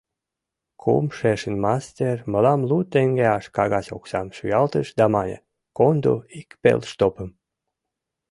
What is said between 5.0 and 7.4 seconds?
мане: «Кондо ик пелштопым!»